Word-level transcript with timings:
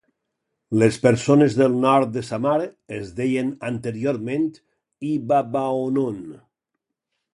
Les 0.83 0.95
persones 1.03 1.57
del 1.59 1.75
nord 1.83 2.15
de 2.15 2.23
Samar 2.29 2.55
es 2.99 3.11
deien 3.19 3.51
anteriorment 3.69 4.49
"Ibabaonon". 5.11 6.19